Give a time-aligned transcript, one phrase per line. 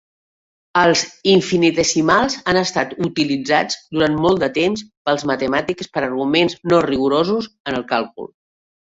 [0.79, 1.03] Els
[1.33, 7.83] infinitesimals han estat utilitzats durant molt de temps pels matemàtics per arguments no rigorosos en
[7.83, 8.37] el càlcul.